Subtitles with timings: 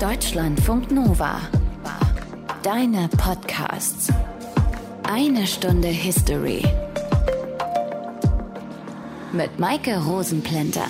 [0.00, 1.40] Deutschlandfunk Nova.
[2.62, 4.12] Deine Podcasts.
[5.04, 6.62] Eine Stunde History.
[9.32, 10.84] Mit Maike Rosenplanter.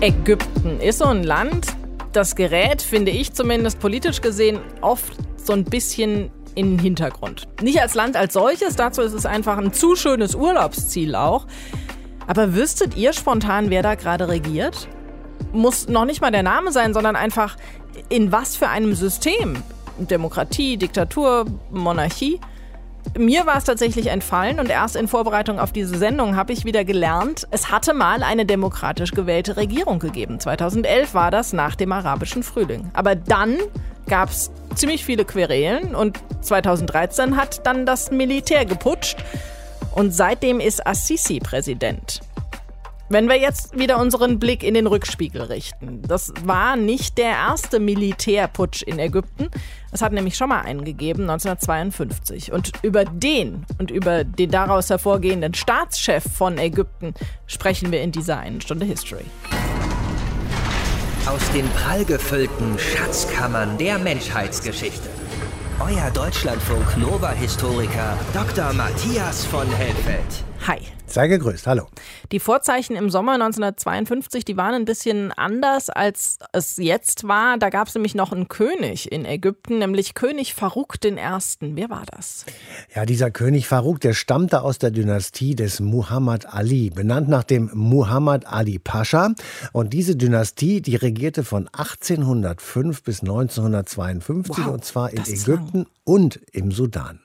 [0.00, 1.66] Ägypten ist so ein Land,
[2.12, 7.48] das gerät, finde ich zumindest politisch gesehen, oft so ein bisschen in den Hintergrund.
[7.60, 11.48] Nicht als Land als solches, dazu ist es einfach ein zu schönes Urlaubsziel auch.
[12.28, 14.86] Aber wüsstet ihr spontan, wer da gerade regiert?
[15.52, 17.56] Muss noch nicht mal der Name sein, sondern einfach
[18.08, 19.56] in was für einem System?
[19.98, 22.40] Demokratie, Diktatur, Monarchie?
[23.16, 26.84] Mir war es tatsächlich entfallen und erst in Vorbereitung auf diese Sendung habe ich wieder
[26.84, 30.38] gelernt, es hatte mal eine demokratisch gewählte Regierung gegeben.
[30.38, 32.90] 2011 war das nach dem arabischen Frühling.
[32.92, 33.56] Aber dann
[34.06, 39.24] gab es ziemlich viele Querelen und 2013 hat dann das Militär geputscht
[39.94, 42.20] und seitdem ist Assisi Präsident.
[43.12, 46.00] Wenn wir jetzt wieder unseren Blick in den Rückspiegel richten.
[46.06, 49.50] Das war nicht der erste Militärputsch in Ägypten.
[49.90, 52.52] Es hat nämlich schon mal einen gegeben, 1952.
[52.52, 57.14] Und über den und über den daraus hervorgehenden Staatschef von Ägypten
[57.48, 59.24] sprechen wir in dieser einen Stunde History.
[61.26, 65.08] Aus den prallgefüllten Schatzkammern der Menschheitsgeschichte.
[65.80, 68.72] Euer Deutschlandfunk Nova-Historiker Dr.
[68.72, 70.44] Matthias von Helfeld.
[70.66, 70.78] Hi.
[71.06, 71.88] Sei gegrüßt, hallo.
[72.30, 77.58] Die Vorzeichen im Sommer 1952, die waren ein bisschen anders, als es jetzt war.
[77.58, 81.16] Da gab es nämlich noch einen König in Ägypten, nämlich König Farouk I.
[81.16, 82.44] Wer war das?
[82.94, 87.70] Ja, dieser König Farouk, der stammte aus der Dynastie des Muhammad Ali, benannt nach dem
[87.72, 89.32] Muhammad Ali Pascha.
[89.72, 96.38] Und diese Dynastie, die regierte von 1805 bis 1952 wow, und zwar in Ägypten und
[96.52, 97.18] im Sudan.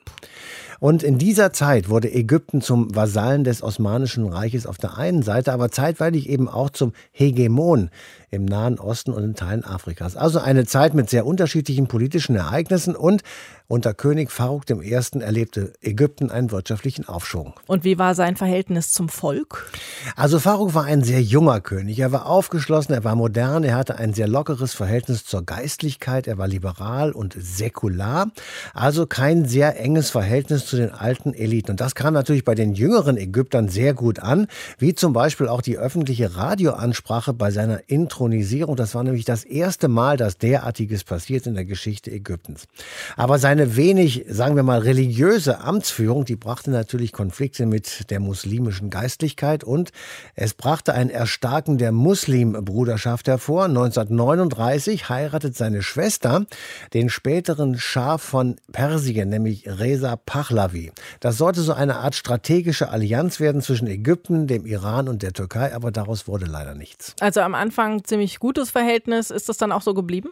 [0.80, 5.52] Und in dieser Zeit wurde Ägypten zum Vasallen des Osmanischen Reiches auf der einen Seite,
[5.52, 7.90] aber zeitweilig eben auch zum Hegemon
[8.30, 10.16] im Nahen Osten und in Teilen Afrikas.
[10.16, 13.22] Also eine Zeit mit sehr unterschiedlichen politischen Ereignissen und
[13.68, 14.92] unter König Farouk I.
[15.20, 17.54] erlebte Ägypten einen wirtschaftlichen Aufschwung.
[17.66, 19.70] Und wie war sein Verhältnis zum Volk?
[20.14, 21.98] Also Farouk war ein sehr junger König.
[21.98, 26.38] Er war aufgeschlossen, er war modern, er hatte ein sehr lockeres Verhältnis zur Geistlichkeit, er
[26.38, 28.30] war liberal und säkular.
[28.72, 31.72] Also kein sehr enges Verhältnis zu den alten Eliten.
[31.72, 34.46] Und das kam natürlich bei den jüngeren Ägyptern sehr gut an,
[34.78, 38.76] wie zum Beispiel auch die öffentliche Radioansprache bei seiner Intronisierung.
[38.76, 42.68] Das war nämlich das erste Mal, dass derartiges passiert in der Geschichte Ägyptens.
[43.16, 48.20] Aber sein seine wenig, sagen wir mal, religiöse Amtsführung, die brachte natürlich Konflikte mit der
[48.20, 49.92] muslimischen Geistlichkeit und
[50.34, 53.64] es brachte ein Erstarken der Muslimbruderschaft hervor.
[53.64, 56.44] 1939 heiratet seine Schwester
[56.92, 60.92] den späteren Schah von Persien, nämlich Reza Pahlavi.
[61.20, 65.74] Das sollte so eine Art strategische Allianz werden zwischen Ägypten, dem Iran und der Türkei,
[65.74, 67.14] aber daraus wurde leider nichts.
[67.20, 69.30] Also am Anfang ziemlich gutes Verhältnis.
[69.30, 70.28] Ist das dann auch so geblieben?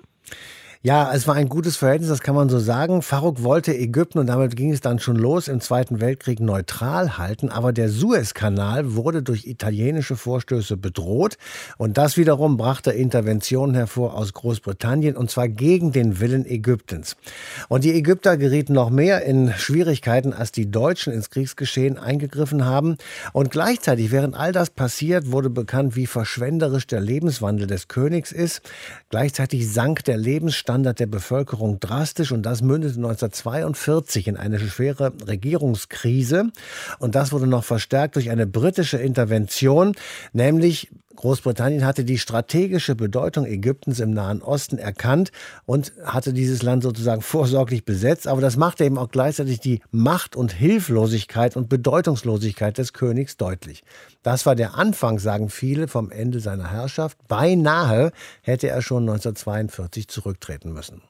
[0.87, 3.01] Ja, es war ein gutes Verhältnis, das kann man so sagen.
[3.01, 7.49] Faruk wollte Ägypten und damit ging es dann schon los im Zweiten Weltkrieg neutral halten,
[7.49, 11.39] aber der Suezkanal wurde durch italienische Vorstöße bedroht
[11.79, 17.17] und das wiederum brachte Interventionen hervor aus Großbritannien und zwar gegen den Willen Ägyptens.
[17.71, 22.99] Und die Ägypter gerieten noch mehr in Schwierigkeiten, als die Deutschen ins Kriegsgeschehen eingegriffen haben
[23.33, 28.61] und gleichzeitig, während all das passiert, wurde bekannt, wie verschwenderisch der Lebenswandel des Königs ist.
[29.09, 35.13] Gleichzeitig sank der Lebensstandard Lebensstandard der Bevölkerung drastisch und das mündete 1942 in eine schwere
[35.27, 36.51] Regierungskrise.
[36.99, 39.95] Und das wurde noch verstärkt durch eine britische Intervention,
[40.33, 45.31] nämlich Großbritannien hatte die strategische Bedeutung Ägyptens im Nahen Osten erkannt
[45.67, 48.27] und hatte dieses Land sozusagen vorsorglich besetzt.
[48.27, 53.83] Aber das machte eben auch gleichzeitig die Macht und Hilflosigkeit und Bedeutungslosigkeit des Königs deutlich.
[54.23, 57.19] Das war der Anfang, sagen viele, vom Ende seiner Herrschaft.
[57.29, 61.03] Beinahe hätte er schon 1942 zurücktreten müssen.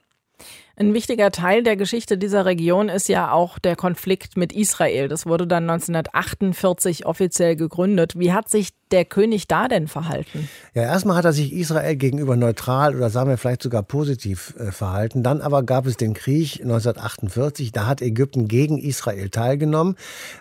[0.77, 5.07] Ein wichtiger Teil der Geschichte dieser Region ist ja auch der Konflikt mit Israel.
[5.07, 8.19] Das wurde dann 1948 offiziell gegründet.
[8.19, 10.49] Wie hat sich der König da denn verhalten?
[10.73, 14.71] Ja, erstmal hat er sich Israel gegenüber neutral oder sagen wir vielleicht sogar positiv äh,
[14.71, 15.23] verhalten.
[15.23, 17.73] Dann aber gab es den Krieg 1948.
[17.73, 19.97] Da hat Ägypten gegen Israel teilgenommen.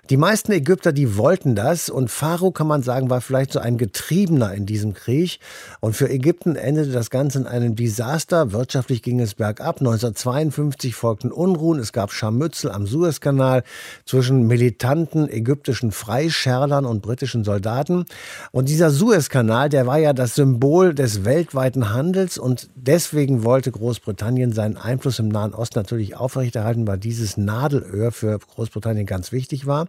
[0.09, 1.89] Die meisten Ägypter, die wollten das.
[1.89, 5.39] Und Pharao, kann man sagen, war vielleicht so ein Getriebener in diesem Krieg.
[5.79, 8.51] Und für Ägypten endete das Ganze in einem Desaster.
[8.51, 9.81] Wirtschaftlich ging es bergab.
[9.81, 11.79] 19 1952 folgten Unruhen.
[11.79, 13.63] Es gab Scharmützel am Suezkanal
[14.05, 18.05] zwischen militanten ägyptischen Freischärlern und britischen Soldaten.
[18.51, 24.53] Und dieser Suezkanal, der war ja das Symbol des weltweiten Handels und deswegen wollte Großbritannien
[24.53, 29.87] seinen Einfluss im Nahen Osten natürlich aufrechterhalten, weil dieses Nadelöhr für Großbritannien ganz wichtig war.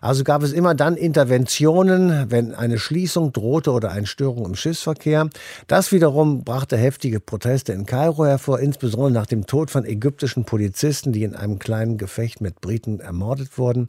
[0.00, 5.28] Also gab es immer dann Interventionen, wenn eine Schließung drohte oder eine Störung im Schiffsverkehr.
[5.66, 11.12] Das wiederum brachte heftige Proteste in Kairo hervor, insbesondere nach dem Tod von ägyptischen Polizisten,
[11.12, 13.86] die in einem kleinen Gefecht mit Briten ermordet wurden.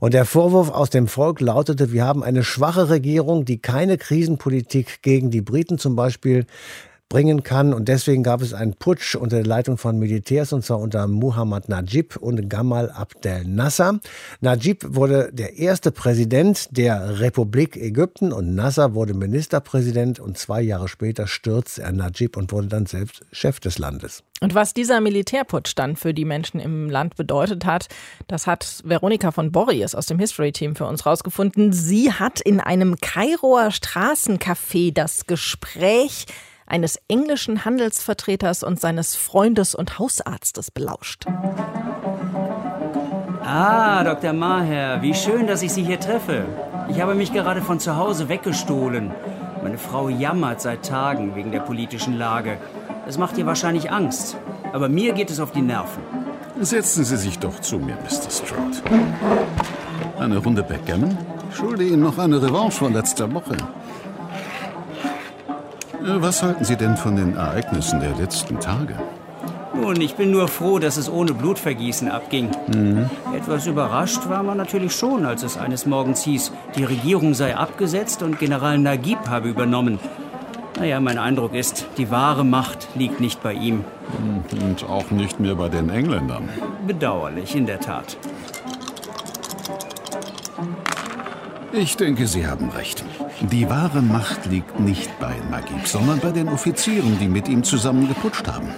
[0.00, 5.02] Und der Vorwurf aus dem Volk lautete, wir haben eine schwache Regierung, die keine Krisenpolitik
[5.02, 6.46] gegen die Briten zum Beispiel
[7.08, 7.72] bringen kann.
[7.72, 11.68] Und deswegen gab es einen Putsch unter der Leitung von Militärs, und zwar unter Muhammad
[11.68, 14.00] Najib und Gamal Abdel Nasser.
[14.40, 20.88] Najib wurde der erste Präsident der Republik Ägypten und Nasser wurde Ministerpräsident und zwei Jahre
[20.88, 24.22] später stürzte er Najib und wurde dann selbst Chef des Landes.
[24.40, 27.88] Und was dieser Militärputsch dann für die Menschen im Land bedeutet hat,
[28.28, 31.72] das hat Veronika von Borries aus dem History-Team für uns rausgefunden.
[31.72, 36.26] Sie hat in einem Kairoer Straßencafé das Gespräch
[36.68, 41.24] eines englischen Handelsvertreters und seines Freundes und Hausarztes belauscht.
[43.44, 44.32] Ah, Dr.
[44.32, 46.44] Maher, wie schön, dass ich Sie hier treffe.
[46.88, 49.10] Ich habe mich gerade von zu Hause weggestohlen.
[49.62, 52.58] Meine Frau jammert seit Tagen wegen der politischen Lage.
[53.06, 54.36] Es macht ihr wahrscheinlich Angst.
[54.72, 56.02] Aber mir geht es auf die Nerven.
[56.60, 58.30] Setzen Sie sich doch zu mir, Mr.
[58.30, 58.82] Stroud.
[60.18, 61.16] Eine Runde Backgammon?
[61.50, 63.56] Ich schulde Ihnen noch eine Revanche von letzter Woche.
[66.00, 68.94] Äh, was halten Sie denn von den Ereignissen der letzten Tage?
[69.74, 72.50] Nun, ich bin nur froh, dass es ohne Blutvergießen abging.
[72.74, 73.10] Mhm.
[73.34, 78.22] Etwas überrascht war man natürlich schon, als es eines Morgens hieß, die Regierung sei abgesetzt
[78.22, 80.00] und General Naguib habe übernommen.
[80.78, 83.84] Naja, mein Eindruck ist, die wahre Macht liegt nicht bei ihm.
[84.52, 86.48] Und auch nicht mehr bei den Engländern.
[86.86, 88.16] Bedauerlich, in der Tat.
[91.72, 93.04] Ich denke, Sie haben recht.
[93.40, 98.08] Die wahre Macht liegt nicht bei Magib, sondern bei den Offizieren, die mit ihm zusammen
[98.08, 98.68] geputscht haben.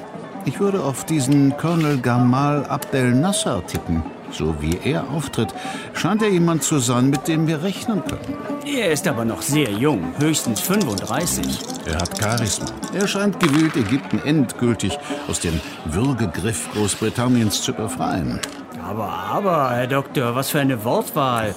[0.44, 4.02] Ich würde auf diesen Colonel Gamal Abdel Nasser tippen.
[4.30, 5.54] So wie er auftritt,
[5.94, 8.36] scheint er jemand zu sein, mit dem wir rechnen können.
[8.66, 11.46] Er ist aber noch sehr jung, höchstens 35.
[11.86, 12.66] Er hat Charisma.
[12.94, 18.38] Er scheint gewillt, Ägypten endgültig aus dem Würgegriff Großbritanniens zu befreien.
[18.84, 21.54] Aber, aber, Herr Doktor, was für eine Wortwahl.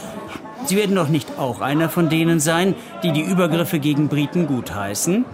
[0.66, 5.26] Sie werden doch nicht auch einer von denen sein, die die Übergriffe gegen Briten gutheißen?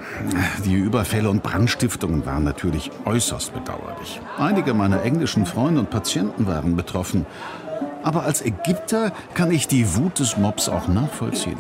[0.66, 4.20] Die Überfälle und Brandstiftungen waren natürlich äußerst bedauerlich.
[4.38, 7.26] Einige meiner englischen Freunde und Patienten waren betroffen.
[8.04, 11.58] Aber als Ägypter kann ich die Wut des Mobs auch nachvollziehen.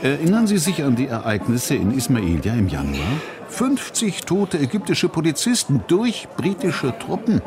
[0.00, 3.06] Erinnern Sie sich an die Ereignisse in Ismailia im Januar?
[3.48, 7.42] 50 tote ägyptische Polizisten durch britische Truppen.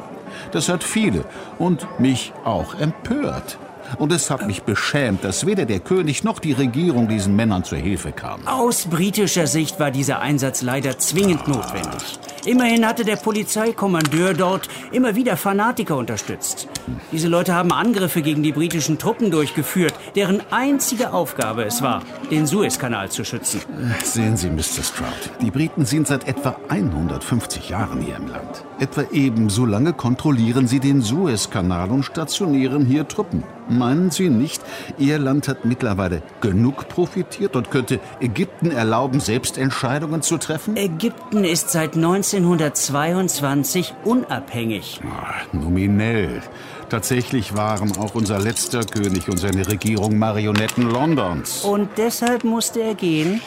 [0.52, 1.26] Das hat viele
[1.60, 3.58] und mich auch empört.
[3.98, 7.78] Und es hat mich beschämt, dass weder der König noch die Regierung diesen Männern zur
[7.78, 8.48] Hilfe kamen.
[8.48, 12.20] Aus britischer Sicht war dieser Einsatz leider zwingend notwendig.
[12.46, 16.68] Immerhin hatte der Polizeikommandeur dort immer wieder Fanatiker unterstützt.
[17.12, 22.02] Diese Leute haben Angriffe gegen die britischen Truppen durchgeführt, deren einzige Aufgabe es war,
[22.32, 23.62] den Suezkanal zu schützen.
[24.04, 24.84] Sehen Sie, Mr.
[24.84, 28.64] Stroud, die Briten sind seit etwa 150 Jahren hier im Land.
[28.82, 33.44] Etwa ebenso lange kontrollieren sie den Suezkanal und stationieren hier Truppen.
[33.70, 34.60] Meinen Sie nicht,
[34.98, 40.78] Ihr Land hat mittlerweile genug profitiert und könnte Ägypten erlauben, selbst Entscheidungen zu treffen?
[40.78, 45.00] Ägypten ist seit 1922 unabhängig.
[45.16, 46.42] Ach, nominell.
[46.90, 51.64] Tatsächlich waren auch unser letzter König und seine Regierung Marionetten Londons.
[51.64, 53.42] Und deshalb musste er gehen?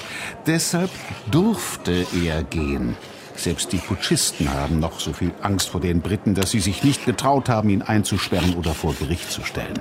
[0.46, 0.90] Deshalb
[1.32, 2.96] durfte er gehen.
[3.36, 7.04] Selbst die Putschisten haben noch so viel Angst vor den Briten, dass sie sich nicht
[7.04, 9.80] getraut haben, ihn einzusperren oder vor Gericht zu stellen.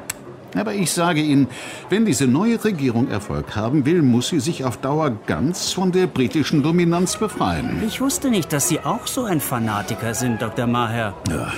[0.56, 1.48] Aber ich sage Ihnen,
[1.90, 6.08] wenn diese neue Regierung Erfolg haben will, muss sie sich auf Dauer ganz von der
[6.08, 7.82] britischen Dominanz befreien.
[7.88, 10.68] Ich wusste nicht, dass Sie auch so ein Fanatiker sind, Dr.
[10.68, 11.16] Maher.
[11.30, 11.52] Ja.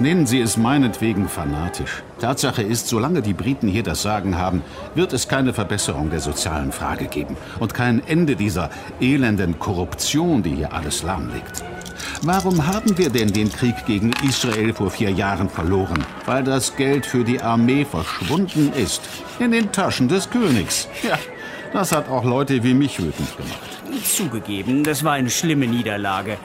[0.00, 2.02] Nennen Sie es meinetwegen fanatisch.
[2.18, 4.62] Tatsache ist, solange die Briten hier das Sagen haben,
[4.96, 8.70] wird es keine Verbesserung der sozialen Frage geben und kein Ende dieser
[9.00, 11.62] elenden Korruption, die hier alles lahmlegt.
[12.22, 16.04] Warum haben wir denn den Krieg gegen Israel vor vier Jahren verloren?
[16.26, 19.02] Weil das Geld für die Armee verschwunden ist.
[19.38, 20.88] In den Taschen des Königs.
[21.02, 21.18] Ja,
[21.72, 24.04] das hat auch Leute wie mich wütend gemacht.
[24.04, 26.36] Zugegeben, das war eine schlimme Niederlage.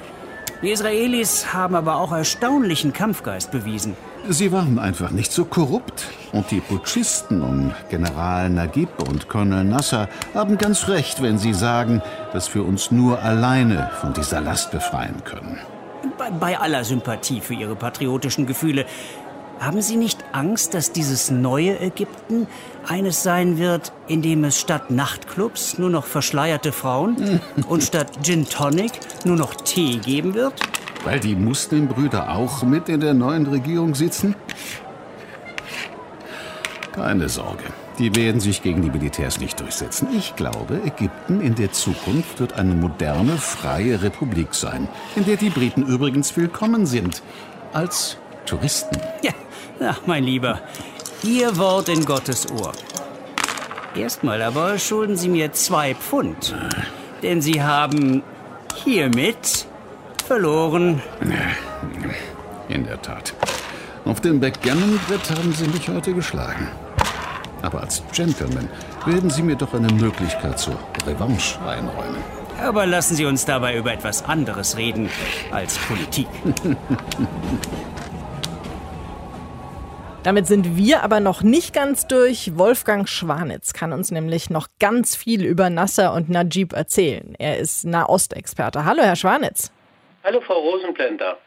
[0.61, 3.95] Die Israelis haben aber auch erstaunlichen Kampfgeist bewiesen.
[4.27, 6.07] Sie waren einfach nicht so korrupt.
[6.33, 12.01] Und die Putschisten um General Naguib und Colonel Nasser haben ganz recht, wenn sie sagen,
[12.33, 15.59] dass wir uns nur alleine von dieser Last befreien können.
[16.17, 18.85] Bei bei aller Sympathie für Ihre patriotischen Gefühle,
[19.59, 22.47] haben Sie nicht Angst, dass dieses neue Ägypten
[22.87, 28.47] eines sein wird, in dem es statt Nachtclubs nur noch verschleierte Frauen und statt Gin
[28.47, 28.91] Tonic
[29.25, 30.53] nur noch Tee geben wird?
[31.03, 34.35] Weil die Muslimbrüder auch mit in der neuen Regierung sitzen?
[36.91, 37.63] Keine Sorge.
[37.97, 40.07] Die werden sich gegen die Militärs nicht durchsetzen.
[40.17, 44.87] Ich glaube, Ägypten in der Zukunft wird eine moderne, freie Republik sein,
[45.17, 47.21] in der die Briten übrigens willkommen sind.
[47.73, 48.97] Als Touristen.
[49.21, 49.31] Ja,
[49.81, 50.61] ach, mein Lieber,
[51.23, 52.71] Ihr Wort in Gottes Ohr.
[53.95, 56.55] Erstmal aber schulden Sie mir zwei Pfund.
[57.23, 58.23] Denn Sie haben
[58.83, 59.65] hiermit
[60.25, 61.01] verloren.
[62.69, 63.33] In der Tat.
[64.05, 66.69] Auf dem Backgammon-Brett haben Sie mich heute geschlagen.
[67.61, 68.69] Aber als Gentleman
[69.05, 72.23] werden Sie mir doch eine Möglichkeit zur Revanche einräumen.
[72.61, 75.09] Aber lassen Sie uns dabei über etwas anderes reden
[75.51, 76.27] als Politik.
[80.23, 82.57] Damit sind wir aber noch nicht ganz durch.
[82.57, 87.35] Wolfgang Schwanitz kann uns nämlich noch ganz viel über Nasser und Najib erzählen.
[87.39, 88.83] Er ist Nahostexperte.
[88.83, 89.71] Hallo, Herr Schwanitz.
[90.25, 91.37] Hallo, Frau Rosenblender.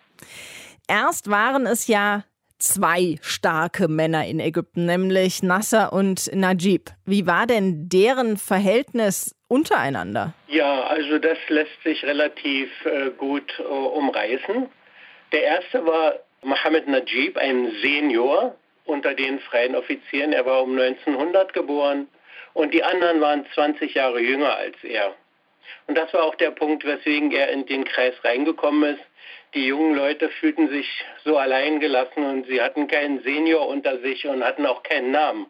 [0.89, 2.25] Erst waren es ja
[2.59, 6.91] zwei starke Männer in Ägypten, nämlich Nasser und Najib.
[7.05, 10.33] Wie war denn deren Verhältnis untereinander?
[10.49, 14.67] Ja, also das lässt sich relativ äh, gut äh, umreißen.
[15.31, 20.33] Der erste war Mohammed Najib, ein Senior unter den freien Offizieren.
[20.33, 22.09] Er war um 1900 geboren
[22.53, 25.15] und die anderen waren 20 Jahre jünger als er.
[25.87, 29.05] Und das war auch der Punkt, weswegen er in den Kreis reingekommen ist.
[29.55, 34.27] Die jungen Leute fühlten sich so allein gelassen und sie hatten keinen Senior unter sich
[34.27, 35.47] und hatten auch keinen Namen.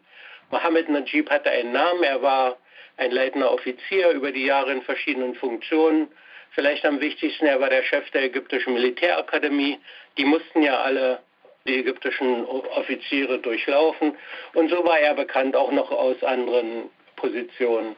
[0.51, 2.57] Mohammed Najib hatte einen Namen, er war
[2.97, 6.09] ein leitender Offizier über die Jahre in verschiedenen Funktionen.
[6.51, 9.79] Vielleicht am wichtigsten, er war der Chef der ägyptischen Militärakademie.
[10.17, 11.19] Die mussten ja alle
[11.67, 14.17] die ägyptischen Offiziere durchlaufen.
[14.53, 17.95] Und so war er bekannt auch noch aus anderen Positionen.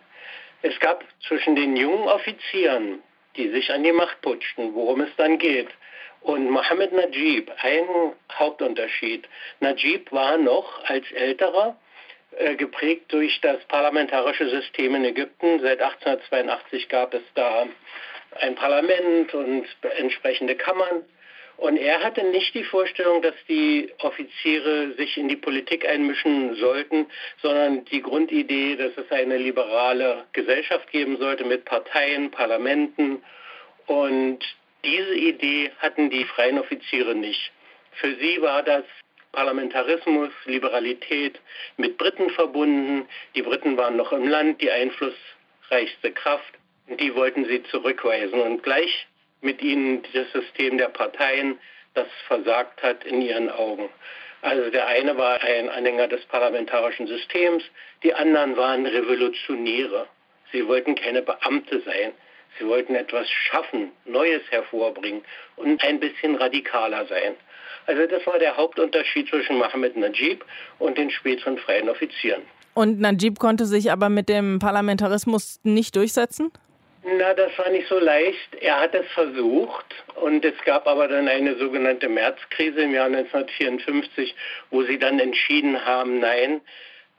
[0.61, 3.01] Es gab zwischen den jungen Offizieren,
[3.35, 5.69] die sich an die Macht putschten, worum es dann geht,
[6.21, 9.27] und Mohammed Najib einen Hauptunterschied.
[9.59, 11.77] Najib war noch als älterer
[12.37, 15.59] äh, geprägt durch das parlamentarische System in Ägypten.
[15.59, 17.67] Seit 1882 gab es da
[18.39, 19.65] ein Parlament und
[19.97, 21.05] entsprechende Kammern.
[21.57, 27.07] Und er hatte nicht die Vorstellung, dass die Offiziere sich in die Politik einmischen sollten,
[27.41, 33.23] sondern die Grundidee, dass es eine liberale Gesellschaft geben sollte mit Parteien, Parlamenten.
[33.87, 34.39] Und
[34.83, 37.51] diese Idee hatten die freien Offiziere nicht.
[37.93, 38.83] Für sie war das
[39.31, 41.39] Parlamentarismus, Liberalität
[41.77, 43.07] mit Briten verbunden.
[43.35, 46.53] Die Briten waren noch im Land die einflussreichste Kraft.
[46.99, 48.39] Die wollten sie zurückweisen.
[48.39, 49.07] Und gleich
[49.41, 51.59] mit ihnen das System der Parteien,
[51.93, 53.89] das versagt hat in ihren Augen.
[54.41, 57.63] Also der eine war ein Anhänger des parlamentarischen Systems,
[58.03, 60.07] die anderen waren Revolutionäre.
[60.51, 62.11] Sie wollten keine Beamte sein.
[62.59, 65.23] Sie wollten etwas schaffen, Neues hervorbringen
[65.57, 67.35] und ein bisschen radikaler sein.
[67.87, 70.43] Also das war der Hauptunterschied zwischen Mohammed Najib
[70.79, 72.43] und den späteren freien Offizieren.
[72.73, 76.51] Und Najib konnte sich aber mit dem Parlamentarismus nicht durchsetzen?
[77.07, 78.55] Na, das war nicht so leicht.
[78.61, 79.85] Er hat es versucht
[80.15, 84.33] und es gab aber dann eine sogenannte Märzkrise im Jahr 1954,
[84.71, 86.61] wo sie dann entschieden haben, nein,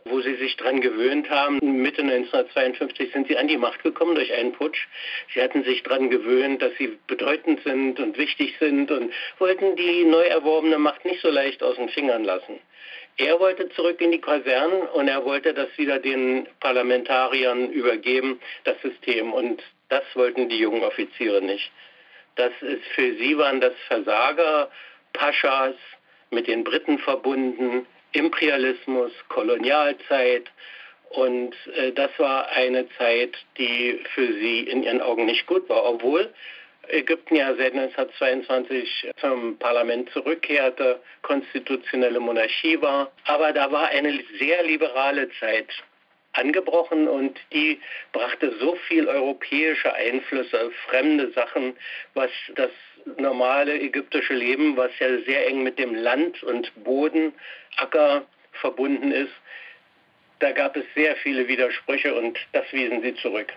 [0.04, 1.60] wo sie sich daran gewöhnt haben.
[1.82, 4.88] Mitte 1952 sind sie an die Macht gekommen durch einen Putsch.
[5.32, 10.02] Sie hatten sich daran gewöhnt, dass sie bedeutend sind und wichtig sind und wollten die
[10.02, 12.58] neu erworbene Macht nicht so leicht aus den Fingern lassen.
[13.18, 18.80] Er wollte zurück in die Kasernen und er wollte das wieder den Parlamentariern übergeben, das
[18.82, 19.32] System.
[19.32, 21.70] Und das wollten die jungen Offiziere nicht.
[22.36, 24.70] Das ist, für sie waren das Versager,
[25.12, 25.74] Paschas,
[26.30, 30.50] mit den Briten verbunden, Imperialismus, Kolonialzeit.
[31.10, 35.84] Und äh, das war eine Zeit, die für sie in ihren Augen nicht gut war,
[35.84, 36.32] obwohl
[36.88, 43.10] Ägypten ja seit 1922 zum Parlament zurückkehrte, konstitutionelle Monarchie war.
[43.24, 45.68] Aber da war eine sehr liberale Zeit
[46.36, 47.80] angebrochen und die
[48.12, 51.74] brachte so viel europäische Einflüsse, fremde Sachen,
[52.14, 52.70] was das
[53.18, 57.32] normale ägyptische Leben, was ja sehr eng mit dem Land und Boden,
[57.76, 59.32] Acker verbunden ist,
[60.38, 63.52] da gab es sehr viele Widersprüche und das wiesen sie zurück.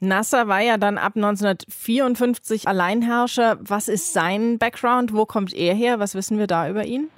[0.00, 3.58] Nasser war ja dann ab 1954 Alleinherrscher.
[3.60, 5.12] Was ist sein Background?
[5.12, 5.98] Wo kommt er her?
[5.98, 7.10] Was wissen wir da über ihn?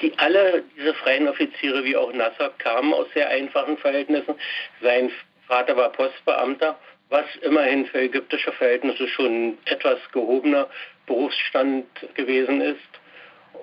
[0.00, 4.34] Die, alle diese freien Offiziere wie auch Nasser kamen aus sehr einfachen Verhältnissen.
[4.80, 5.10] Sein
[5.48, 10.68] Vater war Postbeamter, was immerhin für ägyptische Verhältnisse schon etwas gehobener
[11.06, 12.78] Berufsstand gewesen ist.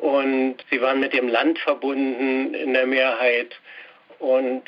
[0.02, 3.56] Und sie waren mit dem Land verbunden in der Mehrheit.
[4.24, 4.64] Und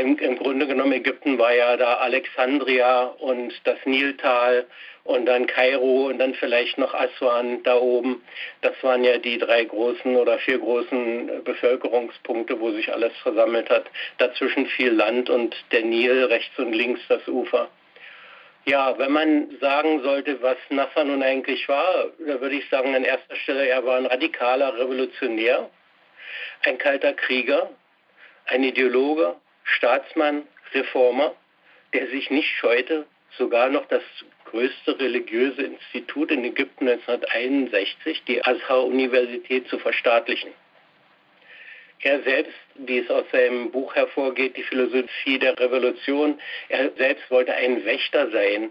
[0.00, 4.66] im Grunde genommen Ägypten war ja da Alexandria und das Niltal
[5.04, 8.24] und dann Kairo und dann vielleicht noch Aswan da oben.
[8.62, 13.84] Das waren ja die drei großen oder vier großen Bevölkerungspunkte, wo sich alles versammelt hat.
[14.18, 17.68] Dazwischen viel Land und der Nil rechts und links das Ufer.
[18.64, 23.04] Ja, wenn man sagen sollte, was Nasser nun eigentlich war, da würde ich sagen, an
[23.04, 25.70] erster Stelle, er war ein radikaler Revolutionär,
[26.64, 27.70] ein kalter Krieger,
[28.46, 31.34] ein Ideologe, Staatsmann, Reformer,
[31.92, 33.06] der sich nicht scheute,
[33.38, 34.02] sogar noch das
[34.46, 40.52] größte religiöse Institut in Ägypten 1961, die Azhar-Universität, zu verstaatlichen.
[42.00, 47.54] Er selbst, wie es aus seinem Buch hervorgeht, die Philosophie der Revolution, er selbst wollte
[47.54, 48.70] ein Wächter sein,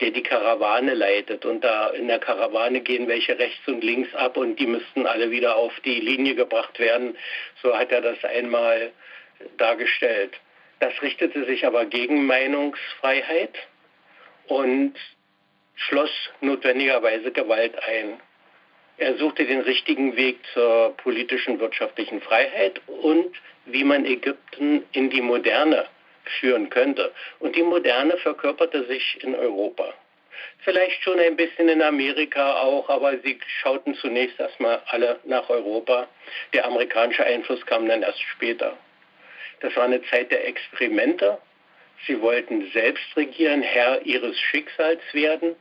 [0.00, 1.44] der die Karawane leitet.
[1.44, 5.30] Und da in der Karawane gehen welche rechts und links ab und die müssten alle
[5.30, 7.16] wieder auf die Linie gebracht werden.
[7.62, 8.92] So hat er das einmal
[9.56, 10.32] dargestellt.
[10.80, 13.54] Das richtete sich aber gegen Meinungsfreiheit
[14.46, 14.94] und
[15.74, 18.20] schloss notwendigerweise Gewalt ein.
[18.96, 25.22] Er suchte den richtigen Weg zur politischen, wirtschaftlichen Freiheit und wie man Ägypten in die
[25.22, 25.86] Moderne
[26.40, 27.12] führen könnte.
[27.38, 29.94] Und die Moderne verkörperte sich in Europa.
[30.62, 36.08] Vielleicht schon ein bisschen in Amerika auch, aber sie schauten zunächst erstmal alle nach Europa.
[36.52, 38.76] Der amerikanische Einfluss kam dann erst später.
[39.60, 41.38] Das war eine Zeit der Experimente.
[42.06, 45.56] Sie wollten selbst regieren, Herr ihres Schicksals werden.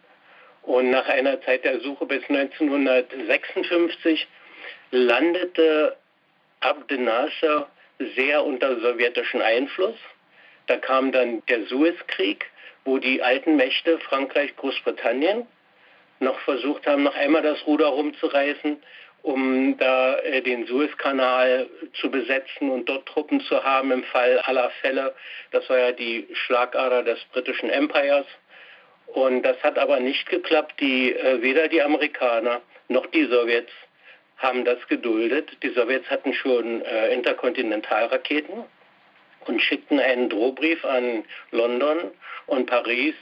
[0.64, 4.28] Und nach einer Zeit der Suche bis 1956
[4.92, 5.98] landete
[6.60, 7.70] Abdel Nasser
[8.16, 9.96] sehr unter sowjetischem Einfluss.
[10.70, 12.46] Da kam dann der Suezkrieg,
[12.86, 15.48] wo die alten Mächte Frankreich, Großbritannien
[16.20, 18.78] noch versucht haben, noch einmal das Ruder rumzureißen,
[19.24, 21.68] um da äh, den Suezkanal
[22.00, 25.16] zu besetzen und dort Truppen zu haben im Fall aller Fälle.
[25.50, 28.28] Das war ja die Schlagader des britischen Empires.
[29.08, 30.80] Und das hat aber nicht geklappt.
[30.80, 33.72] Die, äh, weder die Amerikaner noch die Sowjets
[34.38, 35.50] haben das geduldet.
[35.64, 38.66] Die Sowjets hatten schon äh, Interkontinentalraketen
[39.50, 42.12] und schickten einen Drohbrief an London
[42.46, 43.16] und Paris.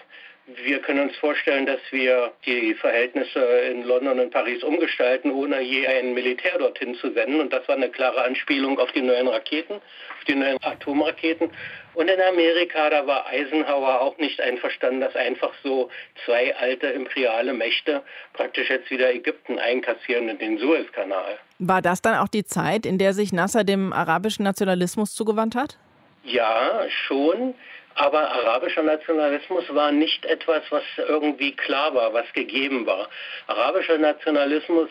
[0.64, 5.86] Wir können uns vorstellen, dass wir die Verhältnisse in London und Paris umgestalten, ohne je
[5.88, 7.42] ein Militär dorthin zu senden.
[7.42, 11.50] Und das war eine klare Anspielung auf die neuen Raketen, auf die neuen Atomraketen.
[11.96, 15.90] Und in Amerika, da war Eisenhower auch nicht einverstanden, dass einfach so
[16.24, 21.40] zwei alte imperiale Mächte praktisch jetzt wieder Ägypten einkassieren in den Suezkanal.
[21.60, 25.78] War das dann auch die Zeit, in der sich Nasser dem arabischen Nationalismus zugewandt hat?
[26.28, 27.56] Ja, schon.
[27.96, 33.10] Aber arabischer Nationalismus war nicht etwas, was irgendwie klar war, was gegeben war.
[33.48, 34.90] Arabischer Nationalismus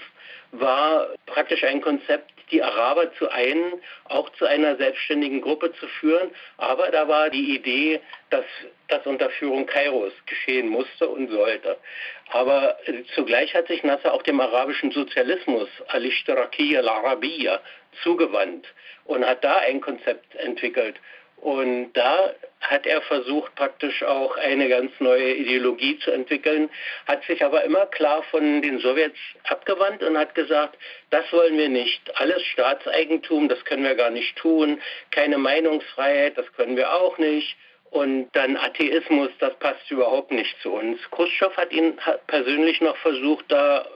[0.53, 6.31] war praktisch ein Konzept, die Araber zu einen, auch zu einer selbstständigen Gruppe zu führen.
[6.57, 8.47] Aber da war die Idee, dass
[8.89, 11.77] das unter Führung Kairos geschehen musste und sollte.
[12.31, 12.79] Aber
[13.15, 17.61] zugleich hat sich Nasser auch dem arabischen Sozialismus, al-Ishtirakiyya al-Arabiyya,
[18.03, 18.67] zugewandt
[19.05, 20.97] und hat da ein Konzept entwickelt.
[21.37, 26.71] Und da hat er versucht, praktisch auch eine ganz neue Ideologie zu entwickeln,
[27.07, 30.77] hat sich aber immer klar von den Sowjets abgewandt und hat gesagt,
[31.11, 32.19] das wollen wir nicht.
[32.19, 34.81] Alles Staatseigentum, das können wir gar nicht tun.
[35.11, 37.57] Keine Meinungsfreiheit, das können wir auch nicht.
[37.97, 41.01] Und dann Atheismus, das passt überhaupt nicht zu uns.
[41.13, 43.87] Khrushchev hat ihn persönlich noch versucht, da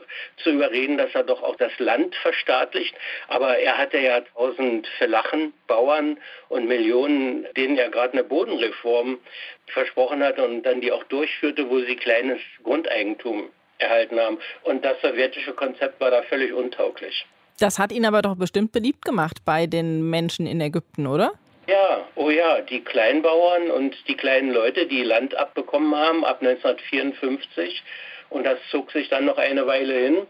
[0.42, 2.94] zu überreden, dass er doch auch das Land verstaatlicht.
[3.28, 6.16] Aber er hatte ja tausend Verlachen, Bauern
[6.48, 9.18] und Millionen, denen er gerade eine Bodenreform
[9.66, 14.38] versprochen hat und dann die auch durchführte, wo sie kleines Grundeigentum erhalten haben.
[14.62, 17.26] Und das sowjetische Konzept war da völlig untauglich.
[17.58, 21.32] Das hat ihn aber doch bestimmt beliebt gemacht bei den Menschen in Ägypten, oder?
[21.70, 27.85] Ja, oh ja, die Kleinbauern und die kleinen Leute, die Land abbekommen haben ab 1954
[28.28, 30.26] und das zog sich dann noch eine Weile hin,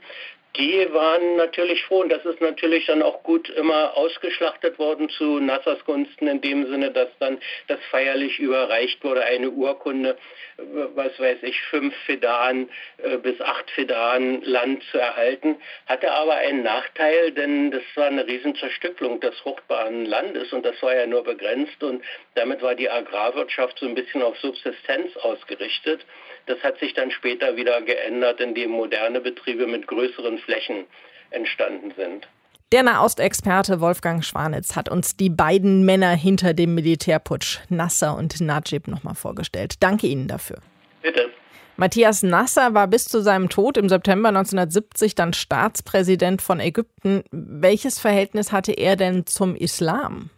[0.57, 5.39] die waren natürlich froh und das ist natürlich dann auch gut immer ausgeschlachtet worden zu
[5.39, 10.19] Nassers Gunsten in dem Sinne, dass dann das feierlich überreicht wurde, eine Urkunde,
[10.95, 16.63] was weiß ich, fünf Fedan äh, bis acht Fedan Land zu erhalten, hatte aber einen
[16.63, 21.83] Nachteil, denn das war eine Riesenzerstückelung des fruchtbaren Landes und das war ja nur begrenzt
[21.83, 22.03] und
[22.35, 26.05] damit war die Agrarwirtschaft so ein bisschen auf Subsistenz ausgerichtet.
[26.47, 30.87] Das hat sich dann später wieder geändert, indem moderne Betriebe mit größeren Flächen
[31.31, 32.29] entstanden sind.
[32.73, 38.87] Der Nahostexperte Wolfgang Schwanitz hat uns die beiden Männer hinter dem Militärputsch, Nasser und Najib,
[38.87, 39.75] nochmal vorgestellt.
[39.81, 40.59] Danke Ihnen dafür.
[41.03, 41.31] Bitte.
[41.77, 47.25] Matthias Nasser war bis zu seinem Tod im September 1970 dann Staatspräsident von Ägypten.
[47.33, 50.31] Welches Verhältnis hatte er denn zum Islam?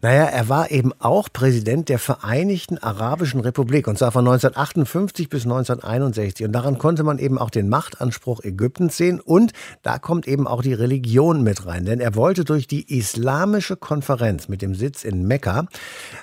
[0.00, 5.44] Naja, er war eben auch Präsident der Vereinigten Arabischen Republik und zwar von 1958 bis
[5.44, 6.46] 1961.
[6.46, 10.62] Und daran konnte man eben auch den Machtanspruch Ägyptens sehen und da kommt eben auch
[10.62, 11.84] die Religion mit rein.
[11.84, 15.66] Denn er wollte durch die Islamische Konferenz mit dem Sitz in Mekka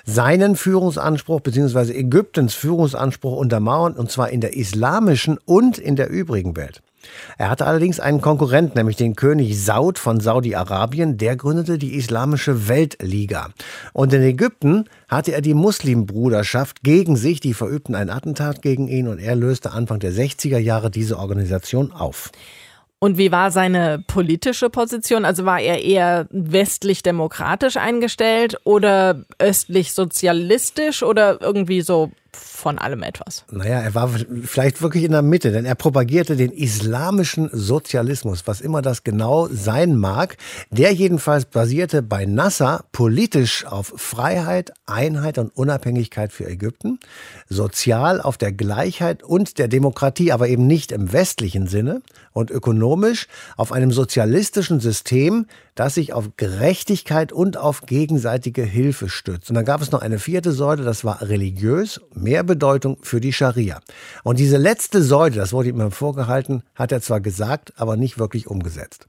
[0.04, 1.92] seinen Führungsanspruch bzw.
[1.92, 6.82] Ägyptens Führungsanspruch untermauern und zwar in der islamischen und in der übrigen Welt.
[7.38, 11.16] Er hatte allerdings einen Konkurrenten, nämlich den König Saud von Saudi-Arabien.
[11.16, 13.48] Der gründete die Islamische Weltliga.
[13.92, 17.40] Und in Ägypten hatte er die Muslimbruderschaft gegen sich.
[17.40, 21.92] Die verübten ein Attentat gegen ihn und er löste Anfang der 60er Jahre diese Organisation
[21.92, 22.30] auf.
[23.02, 25.24] Und wie war seine politische Position?
[25.24, 33.02] Also war er eher westlich demokratisch eingestellt oder östlich sozialistisch oder irgendwie so von allem
[33.02, 33.44] etwas.
[33.50, 34.10] Naja, er war
[34.42, 39.48] vielleicht wirklich in der Mitte, denn er propagierte den islamischen Sozialismus, was immer das genau
[39.48, 40.36] sein mag.
[40.70, 46.98] Der jedenfalls basierte bei Nasser politisch auf Freiheit, Einheit und Unabhängigkeit für Ägypten,
[47.48, 53.26] sozial auf der Gleichheit und der Demokratie, aber eben nicht im westlichen Sinne und ökonomisch
[53.56, 55.46] auf einem sozialistischen System,
[55.80, 59.48] das sich auf Gerechtigkeit und auf gegenseitige Hilfe stützt.
[59.48, 63.32] Und dann gab es noch eine vierte Säule, das war religiös, mehr Bedeutung für die
[63.32, 63.80] Scharia.
[64.22, 68.46] Und diese letzte Säule, das wurde ihm vorgehalten, hat er zwar gesagt, aber nicht wirklich
[68.46, 69.06] umgesetzt.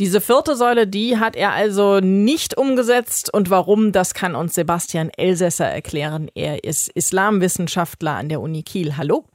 [0.00, 3.32] Diese vierte Säule, die hat er also nicht umgesetzt.
[3.32, 6.28] Und warum, das kann uns Sebastian Elsässer erklären.
[6.34, 8.96] Er ist Islamwissenschaftler an der Uni Kiel.
[8.96, 9.26] Hallo.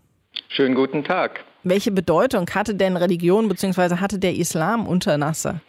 [0.49, 1.39] Schönen guten Tag.
[1.63, 3.95] Welche Bedeutung hatte denn Religion bzw.
[4.01, 5.61] hatte der Islam unter Nasser?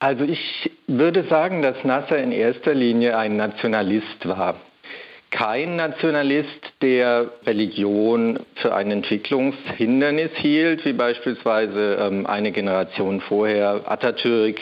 [0.00, 4.60] Also ich würde sagen, dass Nasser in erster Linie ein Nationalist war.
[5.30, 14.58] Kein Nationalist, der Religion für ein Entwicklungshindernis hielt, wie beispielsweise ähm, eine Generation vorher Atatürk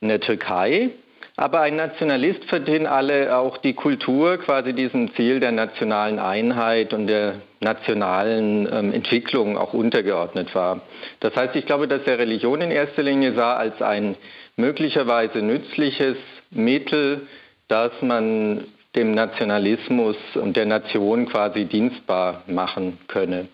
[0.00, 0.90] in der Türkei,
[1.38, 6.92] aber ein Nationalist, für den alle auch die Kultur quasi diesem Ziel der nationalen Einheit
[6.92, 10.80] und der nationalen ähm, Entwicklung auch untergeordnet war.
[11.20, 14.16] Das heißt, ich glaube, dass er Religion in erster Linie sah als ein
[14.56, 16.16] möglicherweise nützliches
[16.50, 17.28] Mittel,
[17.68, 18.64] das man
[18.96, 23.46] dem Nationalismus und der Nation quasi dienstbar machen könne.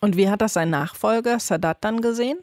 [0.00, 2.38] Und wie hat das sein Nachfolger Sadat dann gesehen?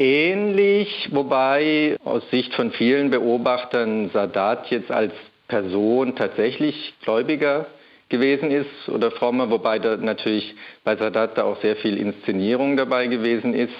[0.00, 5.12] Ähnlich, wobei aus Sicht von vielen Beobachtern Sadat jetzt als
[5.48, 7.66] Person tatsächlich gläubiger
[8.08, 13.08] gewesen ist oder frommer, wobei da natürlich bei Sadat da auch sehr viel Inszenierung dabei
[13.08, 13.74] gewesen ist,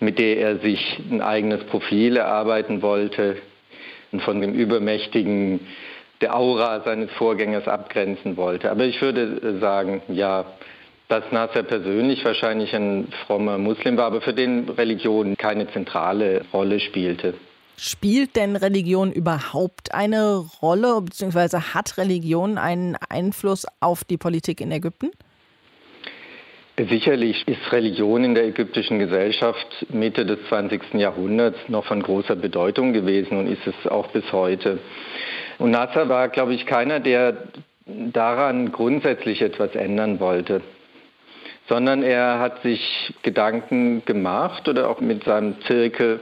[0.00, 3.36] mit der er sich ein eigenes Profil erarbeiten wollte
[4.12, 5.60] und von dem übermächtigen
[6.22, 8.70] der Aura seines Vorgängers abgrenzen wollte.
[8.70, 10.46] Aber ich würde sagen, ja,
[11.08, 16.80] dass Nasser persönlich wahrscheinlich ein frommer Muslim war, aber für den Religion keine zentrale Rolle
[16.80, 17.34] spielte.
[17.78, 24.72] Spielt denn Religion überhaupt eine Rolle, beziehungsweise hat Religion einen Einfluss auf die Politik in
[24.72, 25.10] Ägypten?
[26.76, 30.94] Sicherlich ist Religion in der ägyptischen Gesellschaft Mitte des 20.
[30.94, 34.78] Jahrhunderts noch von großer Bedeutung gewesen und ist es auch bis heute.
[35.58, 37.36] Und Nasser war, glaube ich, keiner, der
[37.86, 40.62] daran grundsätzlich etwas ändern wollte
[41.68, 46.20] sondern er hat sich Gedanken gemacht oder auch mit seinem Zirkel,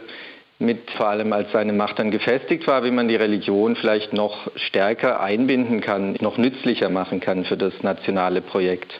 [0.58, 4.50] mit vor allem als seine Macht dann gefestigt war, wie man die Religion vielleicht noch
[4.56, 8.92] stärker einbinden kann, noch nützlicher machen kann für das nationale Projekt.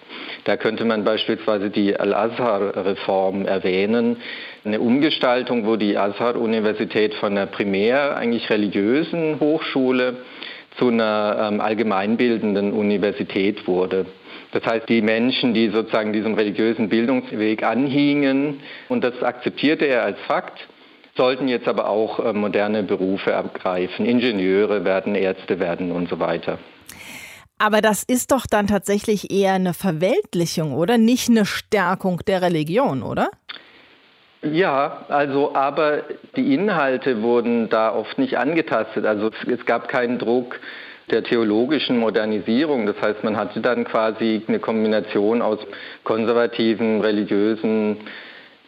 [0.44, 4.18] Da könnte man beispielsweise die Al-Azhar-Reform erwähnen,
[4.64, 10.18] eine Umgestaltung, wo die Azhar-Universität von einer primär eigentlich religiösen Hochschule
[10.76, 14.04] zu einer ähm, allgemeinbildenden Universität wurde.
[14.52, 20.18] Das heißt, die Menschen, die sozusagen diesem religiösen Bildungsweg anhingen, und das akzeptierte er als
[20.26, 20.66] Fakt,
[21.16, 24.06] sollten jetzt aber auch äh, moderne Berufe ergreifen.
[24.06, 26.58] Ingenieure werden, Ärzte werden und so weiter.
[27.58, 30.98] Aber das ist doch dann tatsächlich eher eine Verweltlichung, oder?
[30.98, 33.30] Nicht eine Stärkung der Religion, oder?
[34.42, 36.02] Ja, also aber
[36.36, 39.06] die Inhalte wurden da oft nicht angetastet.
[39.06, 40.60] Also es gab keinen Druck
[41.10, 42.86] der theologischen Modernisierung.
[42.86, 45.58] Das heißt, man hatte dann quasi eine Kombination aus
[46.04, 47.98] konservativen, religiösen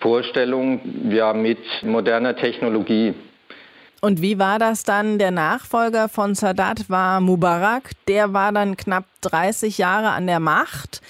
[0.01, 3.15] Vorstellungen ja, mit moderner Technologie.
[4.01, 5.19] Und wie war das dann?
[5.19, 7.91] Der Nachfolger von Sadat war Mubarak.
[8.07, 11.01] Der war dann knapp 30 Jahre an der Macht.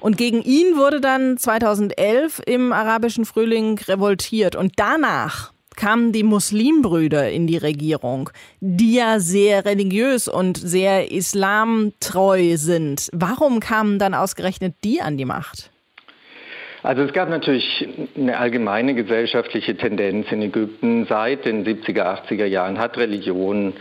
[0.00, 4.56] Und gegen ihn wurde dann 2011 im arabischen Frühling revoltiert.
[4.56, 12.56] Und danach kamen die Muslimbrüder in die Regierung, die ja sehr religiös und sehr islamtreu
[12.56, 13.08] sind.
[13.12, 15.70] Warum kamen dann ausgerechnet die an die Macht?
[16.82, 21.06] Also es gab natürlich eine allgemeine gesellschaftliche Tendenz in Ägypten.
[21.08, 23.74] Seit den 70er, 80er Jahren hat Religion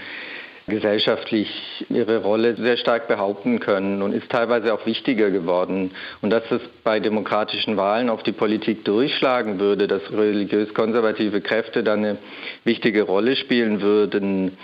[0.67, 1.49] gesellschaftlich
[1.89, 5.91] ihre Rolle sehr stark behaupten können und ist teilweise auch wichtiger geworden.
[6.21, 11.99] Und dass es bei demokratischen Wahlen auf die Politik durchschlagen würde, dass religiös-konservative Kräfte dann
[11.99, 12.17] eine
[12.65, 14.57] wichtige Rolle spielen würden,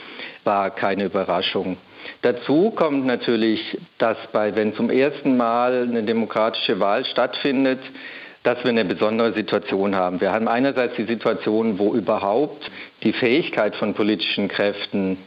[0.43, 1.77] war keine Überraschung.
[2.21, 7.79] Dazu kommt natürlich, dass bei, wenn zum ersten Mal eine demokratische Wahl stattfindet,
[8.43, 10.19] dass wir eine besondere Situation haben.
[10.19, 12.69] Wir haben einerseits die Situation, wo überhaupt
[13.03, 15.17] die Fähigkeit von politischen Kräften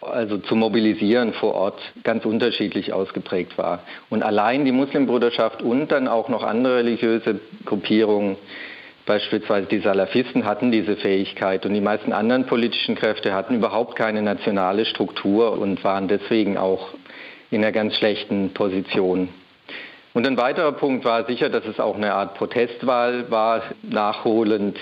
[0.00, 3.80] also zu mobilisieren vor Ort ganz unterschiedlich ausgeprägt war.
[4.10, 8.36] Und allein die Muslimbruderschaft und dann auch noch andere religiöse Gruppierungen,
[9.06, 14.22] beispielsweise die Salafisten, hatten diese Fähigkeit und die meisten anderen politischen Kräfte hatten überhaupt keine
[14.22, 16.88] nationale Struktur und waren deswegen auch
[17.50, 19.28] in einer ganz schlechten Position.
[20.12, 24.78] Und ein weiterer Punkt war sicher, dass es auch eine Art Protestwahl war, nachholend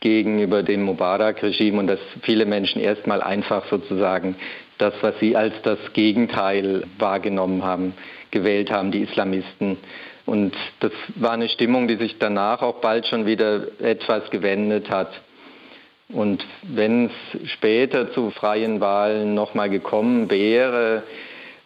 [0.00, 4.36] gegenüber dem Mubarak-Regime und dass viele Menschen erstmal einfach sozusagen
[4.78, 7.94] das, was sie als das Gegenteil wahrgenommen haben,
[8.30, 9.76] gewählt haben, die Islamisten.
[10.24, 15.10] Und das war eine Stimmung, die sich danach auch bald schon wieder etwas gewendet hat.
[16.08, 21.04] Und wenn es später zu freien Wahlen nochmal gekommen wäre,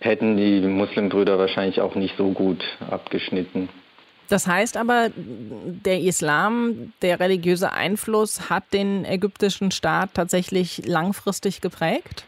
[0.01, 3.68] hätten die Muslimbrüder wahrscheinlich auch nicht so gut abgeschnitten.
[4.29, 12.25] Das heißt aber, der Islam, der religiöse Einfluss hat den ägyptischen Staat tatsächlich langfristig geprägt?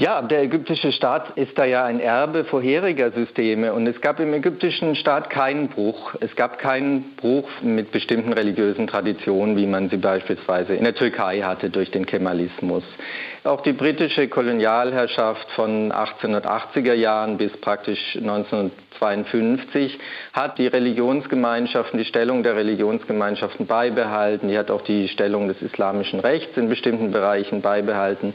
[0.00, 4.32] Ja, der ägyptische Staat ist da ja ein Erbe vorheriger Systeme und es gab im
[4.32, 6.14] ägyptischen Staat keinen Bruch.
[6.20, 11.42] Es gab keinen Bruch mit bestimmten religiösen Traditionen, wie man sie beispielsweise in der Türkei
[11.42, 12.82] hatte durch den Kemalismus.
[13.42, 19.98] Auch die britische Kolonialherrschaft von 1880er Jahren bis praktisch 1952
[20.34, 24.48] hat die Religionsgemeinschaften, die Stellung der Religionsgemeinschaften beibehalten.
[24.48, 28.34] Die hat auch die Stellung des islamischen Rechts in bestimmten Bereichen beibehalten.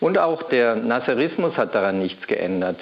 [0.00, 2.78] Und auch der Nasserismus hat daran nichts geändert.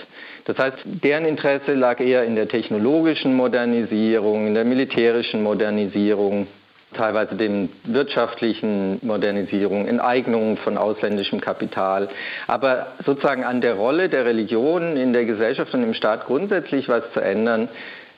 [0.46, 6.46] Das heißt, deren Interesse lag eher in der technologischen Modernisierung, in der militärischen Modernisierung
[6.94, 12.08] teilweise den wirtschaftlichen Modernisierung, Enteignung von ausländischem Kapital,
[12.46, 17.04] aber sozusagen an der Rolle der Religion in der Gesellschaft und im Staat grundsätzlich was
[17.12, 17.68] zu ändern,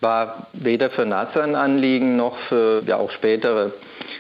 [0.01, 3.73] war weder für Nasser ein Anliegen noch für ja auch spätere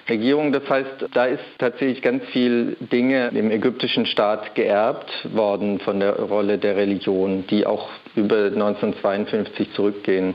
[0.09, 0.53] Regierungen.
[0.53, 6.19] Das heißt, da ist tatsächlich ganz viel Dinge im ägyptischen Staat geerbt worden von der
[6.19, 10.35] Rolle der Religion, die auch über 1952 zurückgehen.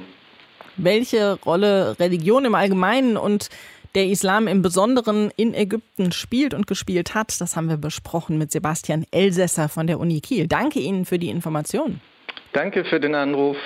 [0.77, 3.49] Welche Rolle Religion im Allgemeinen und
[3.95, 7.39] der Islam im Besonderen in Ägypten spielt und gespielt hat.
[7.41, 10.47] Das haben wir besprochen mit Sebastian Elsässer von der Uni Kiel.
[10.47, 12.01] Danke Ihnen für die Information.
[12.53, 13.57] Danke für den Anruf.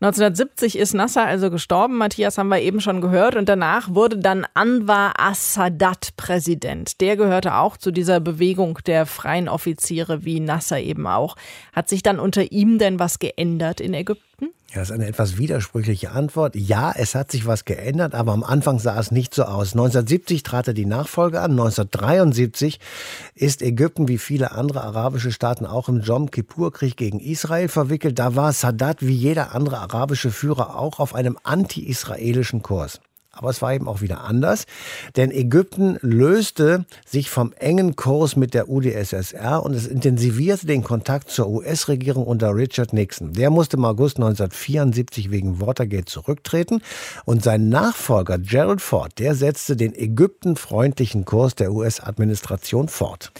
[0.00, 4.46] 1970 ist Nasser also gestorben, Matthias haben wir eben schon gehört, und danach wurde dann
[4.52, 7.00] Anwar as-Sadat Präsident.
[7.00, 11.36] Der gehörte auch zu dieser Bewegung der freien Offiziere, wie Nasser eben auch.
[11.72, 14.25] Hat sich dann unter ihm denn was geändert in Ägypten?
[14.76, 16.54] Ja, das ist eine etwas widersprüchliche Antwort.
[16.54, 19.72] Ja, es hat sich was geändert, aber am Anfang sah es nicht so aus.
[19.72, 21.52] 1970 trat er die Nachfolge an.
[21.52, 22.78] 1973
[23.34, 28.18] ist Ägypten wie viele andere arabische Staaten auch im Jom Kippur-Krieg gegen Israel verwickelt.
[28.18, 33.00] Da war Sadat wie jeder andere arabische Führer auch auf einem anti-israelischen Kurs.
[33.36, 34.64] Aber es war eben auch wieder anders,
[35.14, 41.30] denn Ägypten löste sich vom engen Kurs mit der UdSSR und es intensivierte den Kontakt
[41.30, 43.34] zur US-Regierung unter Richard Nixon.
[43.34, 46.80] Der musste im August 1974 wegen Watergate zurücktreten
[47.26, 53.32] und sein Nachfolger Gerald Ford, der setzte den ägyptenfreundlichen Kurs der US-Administration fort.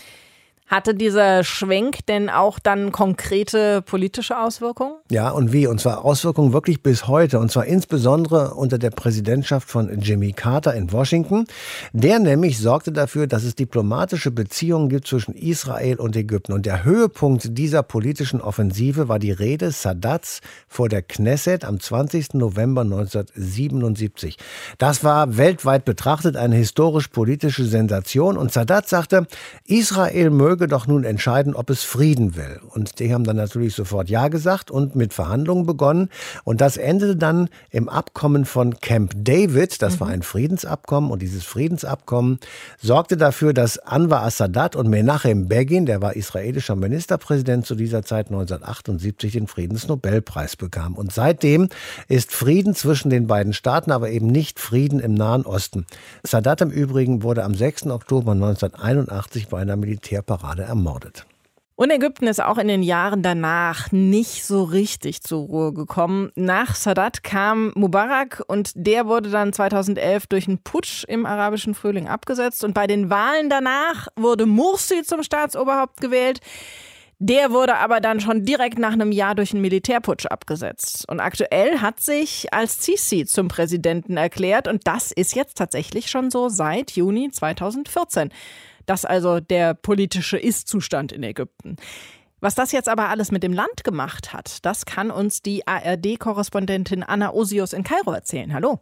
[0.67, 4.95] Hatte dieser Schwenk denn auch dann konkrete politische Auswirkungen?
[5.13, 5.69] Ja, und wie?
[5.69, 7.39] Und zwar Auswirkungen wirklich bis heute.
[7.39, 11.47] Und zwar insbesondere unter der Präsidentschaft von Jimmy Carter in Washington.
[11.93, 16.53] Der nämlich sorgte dafür, dass es diplomatische Beziehungen gibt zwischen Israel und Ägypten.
[16.53, 22.35] Und der Höhepunkt dieser politischen Offensive war die Rede Sadats vor der Knesset am 20.
[22.35, 24.37] November 1977.
[24.79, 28.37] Das war weltweit betrachtet eine historisch-politische Sensation.
[28.37, 29.29] Und Sadat sagte,
[29.65, 32.61] Israel möge möge doch nun entscheiden, ob es Frieden will.
[32.71, 36.09] Und die haben dann natürlich sofort Ja gesagt und mit Verhandlungen begonnen.
[36.45, 39.83] Und das endete dann im Abkommen von Camp David.
[39.83, 40.01] Das mhm.
[40.01, 41.11] war ein Friedensabkommen.
[41.11, 42.39] Und dieses Friedensabkommen
[42.81, 48.29] sorgte dafür, dass Anwar Assadat und Menachem Begin, der war israelischer Ministerpräsident zu dieser Zeit
[48.29, 50.97] 1978, den Friedensnobelpreis bekamen.
[50.97, 51.69] Und seitdem
[52.09, 55.85] ist Frieden zwischen den beiden Staaten, aber eben nicht Frieden im Nahen Osten.
[56.23, 57.89] Sadat im Übrigen wurde am 6.
[57.89, 61.27] Oktober 1981 bei einer Militärparade ermordet.
[61.79, 66.33] Und Ägypten ist auch in den Jahren danach nicht so richtig zur Ruhe gekommen.
[66.35, 72.09] Nach Sadat kam Mubarak und der wurde dann 2011 durch einen Putsch im arabischen Frühling
[72.09, 72.65] abgesetzt.
[72.65, 76.41] Und bei den Wahlen danach wurde Mursi zum Staatsoberhaupt gewählt.
[77.19, 81.07] Der wurde aber dann schon direkt nach einem Jahr durch einen Militärputsch abgesetzt.
[81.09, 84.67] Und aktuell hat sich als Sisi zum Präsidenten erklärt.
[84.67, 88.31] Und das ist jetzt tatsächlich schon so seit Juni 2014.
[88.87, 91.77] Das also der politische Ist-Zustand in Ägypten.
[92.41, 97.03] Was das jetzt aber alles mit dem Land gemacht hat, das kann uns die ARD-Korrespondentin
[97.03, 98.53] Anna Osius in Kairo erzählen.
[98.53, 98.81] Hallo.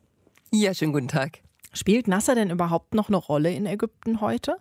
[0.51, 1.41] Ja, schönen guten Tag.
[1.73, 4.57] Spielt Nasser denn überhaupt noch eine Rolle in Ägypten heute?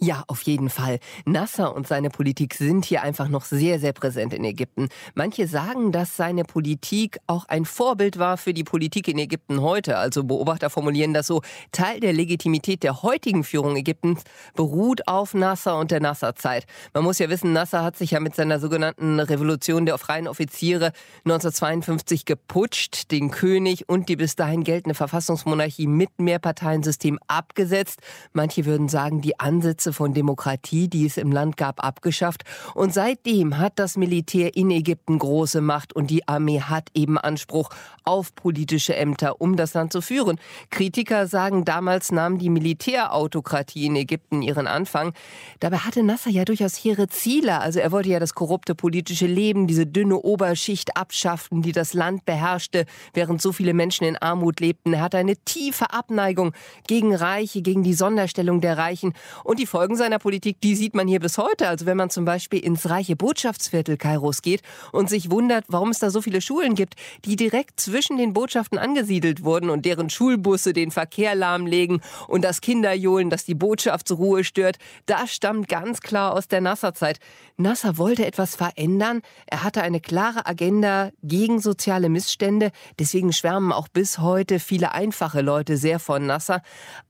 [0.00, 1.00] Ja, auf jeden Fall.
[1.24, 4.90] Nasser und seine Politik sind hier einfach noch sehr, sehr präsent in Ägypten.
[5.16, 9.98] Manche sagen, dass seine Politik auch ein Vorbild war für die Politik in Ägypten heute.
[9.98, 11.42] Also Beobachter formulieren das so.
[11.72, 14.22] Teil der Legitimität der heutigen Führung Ägyptens
[14.54, 16.66] beruht auf Nasser und der Nasser-Zeit.
[16.94, 20.92] Man muss ja wissen, Nasser hat sich ja mit seiner sogenannten Revolution der freien Offiziere
[21.24, 27.98] 1952 geputscht, den König und die bis dahin geltende Verfassungsmonarchie mit Mehrparteiensystem abgesetzt.
[28.32, 32.44] Manche würden sagen, die Ansätze Ansätze von Demokratie, die es im Land gab, abgeschafft.
[32.74, 37.70] Und seitdem hat das Militär in Ägypten große Macht und die Armee hat eben Anspruch
[38.04, 40.38] auf politische Ämter, um das Land zu führen.
[40.70, 45.12] Kritiker sagen, damals nahm die Militärautokratie in Ägypten ihren Anfang.
[45.60, 47.60] Dabei hatte Nasser ja durchaus hehre Ziele.
[47.60, 52.24] Also er wollte ja das korrupte politische Leben, diese dünne Oberschicht abschaffen, die das Land
[52.24, 54.94] beherrschte, während so viele Menschen in Armut lebten.
[54.94, 56.52] Er hatte eine tiefe Abneigung
[56.86, 59.12] gegen Reiche, gegen die Sonderstellung der Reichen.
[59.44, 61.68] Und die Folgen seiner Politik, die sieht man hier bis heute.
[61.68, 66.00] Also wenn man zum Beispiel ins reiche Botschaftsviertel Kairos geht und sich wundert, warum es
[66.00, 70.72] da so viele Schulen gibt, die direkt zwischen den Botschaften angesiedelt wurden und deren Schulbusse
[70.72, 76.00] den Verkehr lahmlegen und das Kinderjohlen, das die Botschaft zur Ruhe stört, das stammt ganz
[76.00, 77.20] klar aus der Nasser-Zeit.
[77.56, 79.20] Nasser wollte etwas verändern.
[79.46, 82.72] Er hatte eine klare Agenda gegen soziale Missstände.
[82.98, 86.62] Deswegen schwärmen auch bis heute viele einfache Leute sehr von Nasser.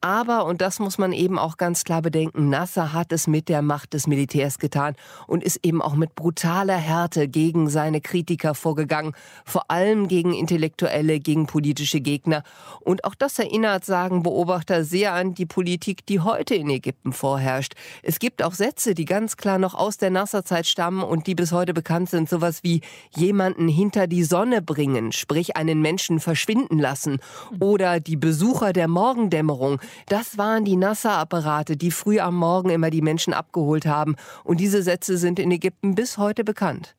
[0.03, 3.63] Aber, und das muss man eben auch ganz klar bedenken, Nasser hat es mit der
[3.63, 4.97] Macht des Militärs getan
[5.29, 9.13] und ist eben auch mit brutaler Härte gegen seine Kritiker vorgegangen,
[9.45, 12.43] vor allem gegen Intellektuelle, gegen politische Gegner.
[12.81, 17.75] Und auch das erinnert, sagen Beobachter, sehr an die Politik, die heute in Ägypten vorherrscht.
[18.03, 21.53] Es gibt auch Sätze, die ganz klar noch aus der Nasserzeit stammen und die bis
[21.53, 22.81] heute bekannt sind, sowas wie
[23.15, 27.19] jemanden hinter die Sonne bringen, sprich einen Menschen verschwinden lassen
[27.61, 29.79] oder die Besucher der Morgendämmerung.
[30.09, 34.17] Das waren die Nasser-Apparate, die früh am Morgen immer die Menschen abgeholt haben.
[34.45, 36.95] Und diese Sätze sind in Ägypten bis heute bekannt.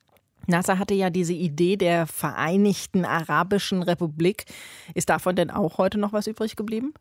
[0.46, 4.44] Nasser hatte ja diese Idee der Vereinigten Arabischen Republik.
[4.94, 6.94] Ist davon denn auch heute noch was übrig geblieben?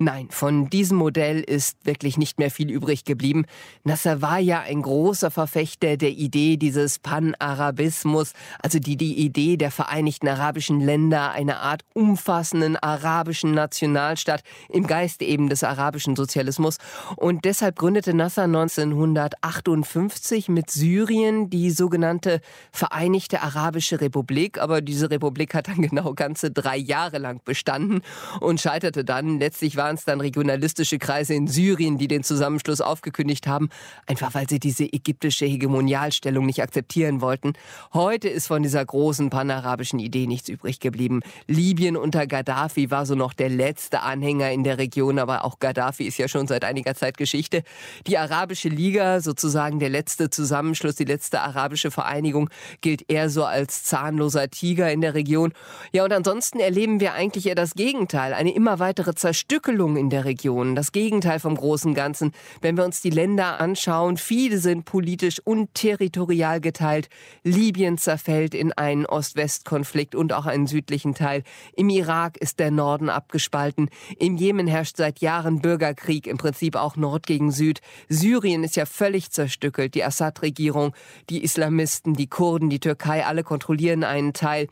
[0.00, 3.46] Nein, von diesem Modell ist wirklich nicht mehr viel übrig geblieben.
[3.82, 8.32] Nasser war ja ein großer Verfechter der Idee dieses Pan-Arabismus,
[8.62, 15.24] also die, die Idee der Vereinigten Arabischen Länder, einer Art umfassenden arabischen Nationalstaat im Geiste
[15.24, 16.76] eben des arabischen Sozialismus.
[17.16, 24.60] Und deshalb gründete Nasser 1958 mit Syrien die sogenannte Vereinigte Arabische Republik.
[24.60, 28.02] Aber diese Republik hat dann genau ganze drei Jahre lang bestanden
[28.38, 29.40] und scheiterte dann.
[29.40, 33.70] Letztlich war waren es dann regionalistische Kreise in Syrien, die den Zusammenschluss aufgekündigt haben,
[34.06, 37.54] einfach weil sie diese ägyptische Hegemonialstellung nicht akzeptieren wollten.
[37.94, 41.20] Heute ist von dieser großen panarabischen Idee nichts übrig geblieben.
[41.46, 46.04] Libyen unter Gaddafi war so noch der letzte Anhänger in der Region, aber auch Gaddafi
[46.04, 47.62] ist ja schon seit einiger Zeit Geschichte.
[48.06, 52.50] Die Arabische Liga, sozusagen der letzte Zusammenschluss, die letzte arabische Vereinigung,
[52.82, 55.54] gilt eher so als zahnloser Tiger in der Region.
[55.92, 60.10] Ja, und ansonsten erleben wir eigentlich eher das Gegenteil, eine immer weitere Zerstückelung Stückelung in
[60.10, 62.32] der Region, das Gegenteil vom großen Ganzen.
[62.60, 67.08] Wenn wir uns die Länder anschauen, viele sind politisch und territorial geteilt.
[67.44, 71.44] Libyen zerfällt in einen Ost-West-Konflikt und auch einen südlichen Teil.
[71.76, 73.88] Im Irak ist der Norden abgespalten.
[74.18, 77.80] Im Jemen herrscht seit Jahren Bürgerkrieg, im Prinzip auch Nord gegen Süd.
[78.08, 79.94] Syrien ist ja völlig zerstückelt.
[79.94, 80.92] Die Assad-Regierung,
[81.30, 84.66] die Islamisten, die Kurden, die Türkei, alle kontrollieren einen Teil.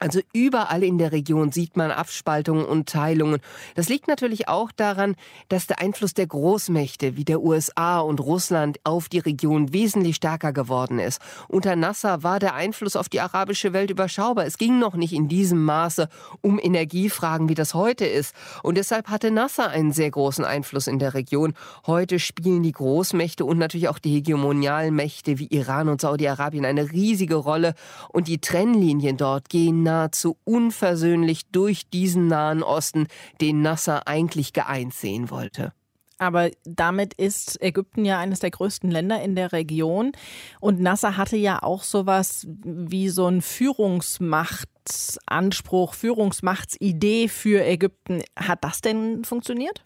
[0.00, 3.40] Also überall in der Region sieht man Abspaltungen und Teilungen.
[3.76, 5.14] Das liegt natürlich auch daran,
[5.48, 10.52] dass der Einfluss der Großmächte wie der USA und Russland auf die Region wesentlich stärker
[10.52, 11.22] geworden ist.
[11.48, 14.46] Unter Nasser war der Einfluss auf die arabische Welt überschaubar.
[14.46, 16.08] Es ging noch nicht in diesem Maße
[16.40, 18.34] um Energiefragen, wie das heute ist.
[18.64, 21.54] Und deshalb hatte Nasser einen sehr großen Einfluss in der Region.
[21.86, 26.90] Heute spielen die Großmächte und natürlich auch die hegemonialen Mächte wie Iran und Saudi-Arabien eine
[26.90, 27.74] riesige Rolle.
[28.12, 33.06] Und die Trennlinien dort gehen nahezu unversöhnlich durch diesen Nahen Osten,
[33.40, 35.72] den Nasser eigentlich geeint sehen wollte.
[36.18, 40.12] Aber damit ist Ägypten ja eines der größten Länder in der Region.
[40.60, 48.22] Und Nasser hatte ja auch sowas wie so ein Führungsmachtsanspruch, Führungsmachtsidee für Ägypten.
[48.36, 49.82] Hat das denn funktioniert?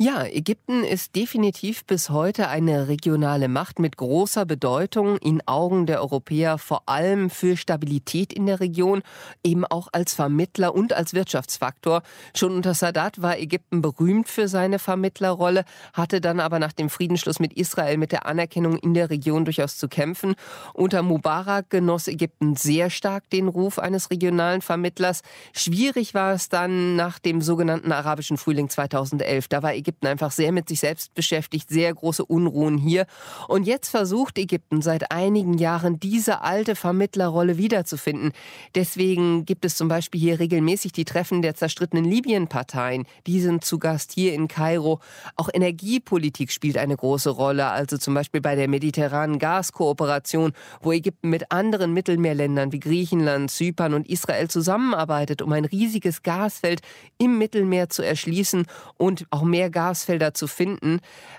[0.00, 6.00] Ja, Ägypten ist definitiv bis heute eine regionale Macht mit großer Bedeutung in Augen der
[6.00, 9.02] Europäer, vor allem für Stabilität in der Region,
[9.42, 12.02] eben auch als Vermittler und als Wirtschaftsfaktor.
[12.32, 17.40] Schon unter Sadat war Ägypten berühmt für seine Vermittlerrolle, hatte dann aber nach dem Friedensschluss
[17.40, 20.36] mit Israel mit der Anerkennung in der Region durchaus zu kämpfen.
[20.74, 25.22] Unter Mubarak genoss Ägypten sehr stark den Ruf eines regionalen Vermittlers.
[25.52, 29.48] Schwierig war es dann nach dem sogenannten arabischen Frühling 2011.
[29.48, 33.06] Da war Ägypten einfach sehr mit sich selbst beschäftigt, sehr große Unruhen hier.
[33.48, 38.32] Und jetzt versucht Ägypten seit einigen Jahren diese alte Vermittlerrolle wiederzufinden.
[38.74, 43.06] Deswegen gibt es zum Beispiel hier regelmäßig die Treffen der zerstrittenen Libyen-Parteien.
[43.26, 45.00] Die sind zu Gast hier in Kairo.
[45.36, 51.30] Auch Energiepolitik spielt eine große Rolle, also zum Beispiel bei der mediterranen Gaskooperation, wo Ägypten
[51.30, 56.80] mit anderen Mittelmeerländern wie Griechenland, Zypern und Israel zusammenarbeitet, um ein riesiges Gasfeld
[57.18, 58.66] im Mittelmeer zu erschließen
[58.96, 60.98] und auch mehr Gasfelder zu finden.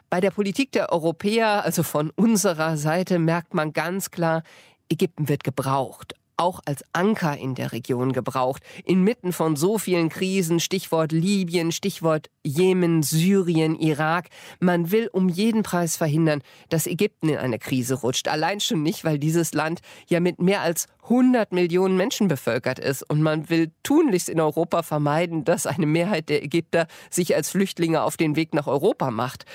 [0.09, 4.43] Bei der Politik der Europäer, also von unserer Seite, merkt man ganz klar,
[4.89, 8.63] Ägypten wird gebraucht auch als Anker in der Region gebraucht.
[8.85, 14.29] Inmitten von so vielen Krisen, Stichwort Libyen, Stichwort Jemen, Syrien, Irak.
[14.61, 18.29] Man will um jeden Preis verhindern, dass Ägypten in eine Krise rutscht.
[18.29, 23.01] Allein schon nicht, weil dieses Land ja mit mehr als 100 Millionen Menschen bevölkert ist.
[23.09, 28.03] Und man will tunlichst in Europa vermeiden, dass eine Mehrheit der Ägypter sich als Flüchtlinge
[28.03, 29.45] auf den Weg nach Europa macht.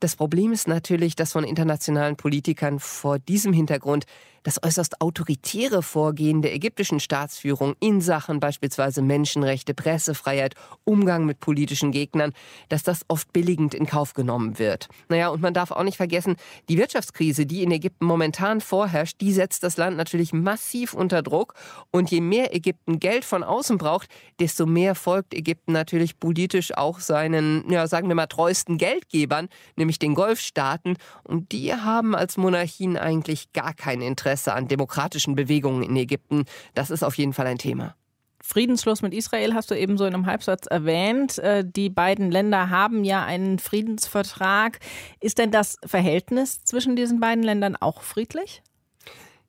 [0.00, 4.06] Das Problem ist natürlich, dass von internationalen Politikern vor diesem Hintergrund
[4.42, 10.54] das äußerst autoritäre Vorgehen der ägyptischen Staatsführung in Sachen beispielsweise Menschenrechte, Pressefreiheit,
[10.84, 12.32] Umgang mit politischen Gegnern,
[12.70, 14.88] dass das oft billigend in Kauf genommen wird.
[15.08, 16.36] Naja, und man darf auch nicht vergessen,
[16.70, 21.54] die Wirtschaftskrise, die in Ägypten momentan vorherrscht, die setzt das Land natürlich massiv unter Druck.
[21.90, 27.00] Und je mehr Ägypten Geld von außen braucht, desto mehr folgt Ägypten natürlich politisch auch
[27.00, 30.96] seinen, ja, sagen wir mal, treuesten Geldgebern, nämlich den Golfstaaten.
[31.24, 36.44] Und die haben als Monarchien eigentlich gar kein Interesse an demokratischen Bewegungen in Ägypten.
[36.74, 37.96] Das ist auf jeden Fall ein Thema.
[38.42, 41.38] Friedensschluss mit Israel hast du eben so in einem Halbsatz erwähnt.
[41.38, 44.78] Äh, die beiden Länder haben ja einen Friedensvertrag.
[45.20, 48.62] Ist denn das Verhältnis zwischen diesen beiden Ländern auch friedlich?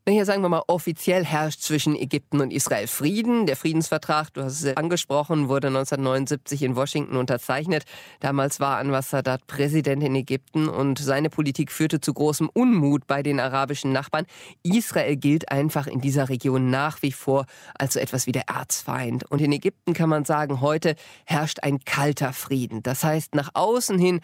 [0.08, 3.46] Naja, sagen wir mal, offiziell herrscht zwischen Ägypten und Israel Frieden.
[3.46, 7.84] Der Friedensvertrag, du hast es angesprochen, wurde 1979 in Washington unterzeichnet.
[8.20, 13.22] Damals war Anwar Sadat Präsident in Ägypten und seine Politik führte zu großem Unmut bei
[13.22, 14.26] den arabischen Nachbarn.
[14.64, 17.46] Israel gilt einfach in dieser Region nach wie vor
[17.78, 19.30] als so etwas wie der Erzfeind.
[19.30, 20.96] Und in Ägypten kann man sagen, heute
[21.26, 22.82] herrscht ein kalter Frieden.
[22.82, 24.22] Das heißt, nach außen hin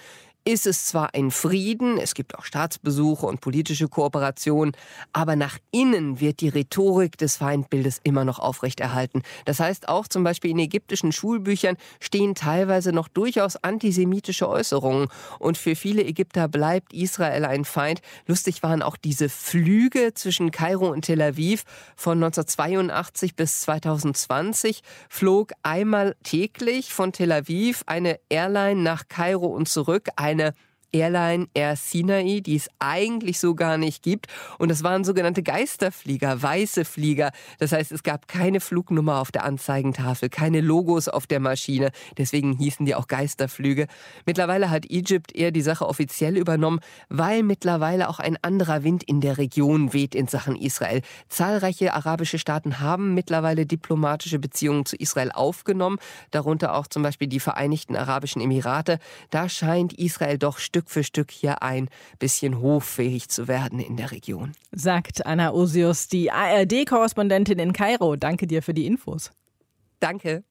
[0.47, 4.71] ist es zwar ein Frieden, es gibt auch Staatsbesuche und politische Kooperation,
[5.11, 9.23] aber nach innen wird die Rhetorik des Feindbildes immer noch aufrechterhalten.
[9.43, 15.09] Das heißt, auch zum Beispiel in ägyptischen Schulbüchern stehen teilweise noch durchaus antisemitische Äußerungen.
[15.37, 17.99] Und für viele Ägypter bleibt Israel ein Feind.
[18.25, 21.65] Lustig waren auch diese Flüge zwischen Kairo und Tel Aviv
[21.97, 24.79] von 1982 bis 2020
[25.09, 30.07] flog einmal täglich von Tel Aviv eine Airline nach Kairo und zurück.
[30.15, 30.53] Eine eine
[30.97, 34.27] Airline Air Sinai, die es eigentlich so gar nicht gibt.
[34.57, 37.31] Und das waren sogenannte Geisterflieger, weiße Flieger.
[37.59, 41.91] Das heißt, es gab keine Flugnummer auf der Anzeigentafel, keine Logos auf der Maschine.
[42.17, 43.87] Deswegen hießen die auch Geisterflüge.
[44.25, 46.79] Mittlerweile hat Egypt eher die Sache offiziell übernommen,
[47.09, 51.01] weil mittlerweile auch ein anderer Wind in der Region weht in Sachen Israel.
[51.29, 55.99] Zahlreiche arabische Staaten haben mittlerweile diplomatische Beziehungen zu Israel aufgenommen,
[56.31, 58.99] darunter auch zum Beispiel die Vereinigten Arabischen Emirate.
[59.29, 63.97] Da scheint Israel doch Stück Stück für Stück hier ein bisschen hoffähig zu werden in
[63.97, 64.53] der Region.
[64.71, 68.15] Sagt Anna Osius, die ARD-Korrespondentin in Kairo.
[68.15, 69.31] Danke dir für die Infos.
[69.99, 70.43] Danke.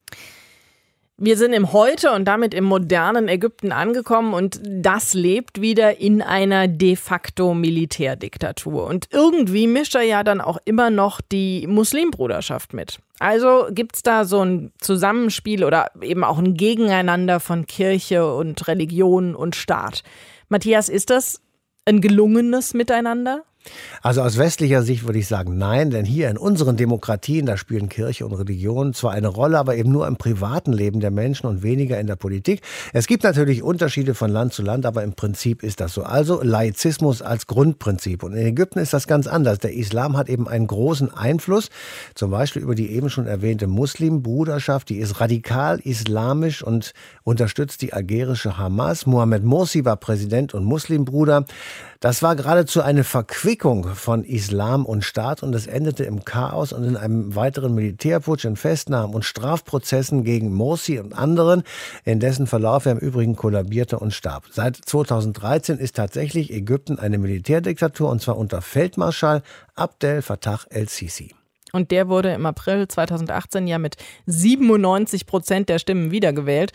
[1.18, 6.20] Wir sind im Heute und damit im modernen Ägypten angekommen und das lebt wieder in
[6.20, 8.84] einer de facto Militärdiktatur.
[8.84, 12.98] Und irgendwie mischt er ja dann auch immer noch die Muslimbruderschaft mit.
[13.18, 19.34] Also gibt's da so ein Zusammenspiel oder eben auch ein Gegeneinander von Kirche und Religion
[19.34, 20.02] und Staat.
[20.50, 21.40] Matthias, ist das
[21.86, 23.42] ein gelungenes Miteinander?
[24.02, 27.88] Also aus westlicher Sicht würde ich sagen, nein, denn hier in unseren Demokratien, da spielen
[27.88, 31.62] Kirche und Religion zwar eine Rolle, aber eben nur im privaten Leben der Menschen und
[31.62, 32.60] weniger in der Politik.
[32.92, 36.02] Es gibt natürlich Unterschiede von Land zu Land, aber im Prinzip ist das so.
[36.02, 38.22] Also Laizismus als Grundprinzip.
[38.22, 39.58] Und in Ägypten ist das ganz anders.
[39.58, 41.70] Der Islam hat eben einen großen Einfluss,
[42.14, 46.92] zum Beispiel über die eben schon erwähnte Muslimbruderschaft, die ist radikal islamisch und
[47.24, 49.06] unterstützt die algerische Hamas.
[49.06, 51.44] Mohamed Morsi war Präsident und Muslimbruder.
[52.00, 56.84] Das war geradezu eine Verquickung von Islam und Staat und es endete im Chaos und
[56.84, 61.62] in einem weiteren Militärputsch, in Festnahmen und Strafprozessen gegen Morsi und anderen,
[62.04, 64.44] in dessen Verlauf er im Übrigen kollabierte und starb.
[64.50, 69.42] Seit 2013 ist tatsächlich Ägypten eine Militärdiktatur und zwar unter Feldmarschall
[69.74, 71.34] Abdel Fattah el-Sisi.
[71.72, 73.96] Und der wurde im April 2018 ja mit
[74.26, 76.72] 97 Prozent der Stimmen wiedergewählt,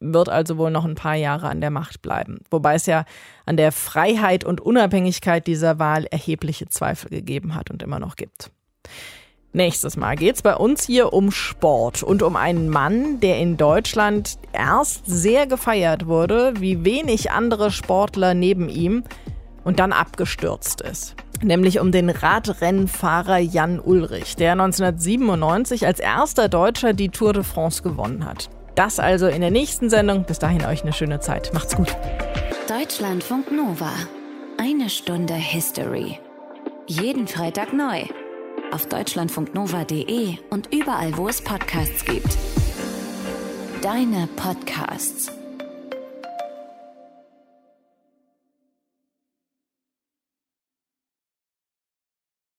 [0.00, 2.38] wird also wohl noch ein paar Jahre an der Macht bleiben.
[2.50, 3.04] Wobei es ja
[3.46, 8.50] an der Freiheit und Unabhängigkeit dieser Wahl erhebliche Zweifel gegeben hat und immer noch gibt.
[9.52, 13.56] Nächstes Mal geht es bei uns hier um Sport und um einen Mann, der in
[13.56, 19.04] Deutschland erst sehr gefeiert wurde, wie wenig andere Sportler neben ihm
[19.64, 26.92] und dann abgestürzt ist nämlich um den Radrennfahrer Jan Ulrich, der 1997 als erster Deutscher
[26.92, 28.50] die Tour de France gewonnen hat.
[28.74, 30.24] Das also in der nächsten Sendung.
[30.24, 31.52] Bis dahin euch eine schöne Zeit.
[31.52, 31.96] Macht's gut.
[32.68, 33.90] Deutschlandfunk Nova.
[34.56, 36.18] Eine Stunde History.
[36.86, 38.04] Jeden Freitag neu.
[38.72, 42.36] Auf deutschlandfunknova.de und überall, wo es Podcasts gibt.
[43.82, 45.37] Deine Podcasts.